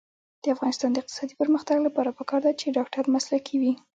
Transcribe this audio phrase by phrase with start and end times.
[0.43, 3.73] د افغانستان د اقتصادي پرمختګ لپاره پکار ده چې ډاکټر مسلکي وي.